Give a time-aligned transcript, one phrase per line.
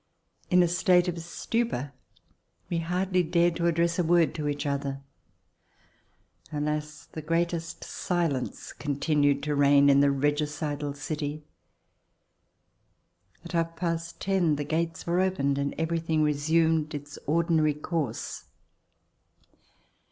[0.49, 1.91] In a state of stupor,
[2.71, 5.03] we hardly dared to address a word to each other.
[6.51, 11.43] Alas, the greatest silence continued to reign in the regicidal city.
[13.45, 18.45] At half past ten, the gates were opened and everything resumed its ordinary course.